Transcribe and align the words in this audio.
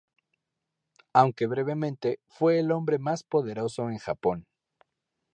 Aunque 1.13 1.45
brevemente, 1.45 2.21
fue 2.27 2.57
el 2.57 2.71
hombre 2.71 2.97
más 2.97 3.21
poderoso 3.21 3.91
en 3.91 3.99
Japón. 3.99 4.47